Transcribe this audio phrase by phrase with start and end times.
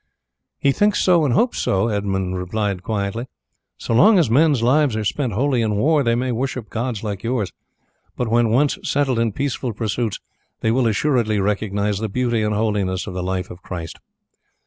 [0.57, 3.27] "He thinks so and hopes so," Edmund replied quietly.
[3.77, 7.21] "So long as men's lives are spent wholly in war they may worship gods like
[7.21, 7.51] yours,
[8.17, 10.19] but when once settled in peaceful pursuits
[10.61, 13.99] they will assuredly recognize the beauty and holiness of the life of Christ.